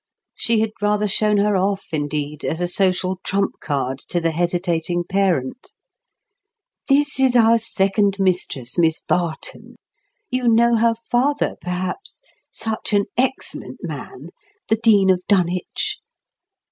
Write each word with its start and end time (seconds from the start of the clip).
She 0.33 0.61
had 0.61 0.71
rather 0.81 1.07
shown 1.07 1.37
her 1.37 1.55
off, 1.55 1.83
indeed, 1.91 2.43
as 2.43 2.59
a 2.59 2.67
social 2.67 3.17
trump 3.23 3.59
card 3.59 3.99
to 4.09 4.19
the 4.19 4.31
hesitating 4.31 5.03
parent—"This 5.07 7.19
is 7.19 7.35
our 7.35 7.59
second 7.59 8.15
mistress, 8.17 8.79
Miss 8.79 8.99
Barton; 8.99 9.75
you 10.31 10.47
know 10.47 10.77
her 10.77 10.95
father, 11.11 11.55
perhaps; 11.61 12.23
such 12.51 12.93
an 12.93 13.05
excellent 13.15 13.81
man, 13.83 14.29
the 14.69 14.77
Dean 14.81 15.11
of 15.11 15.21
Dunwich." 15.27 15.99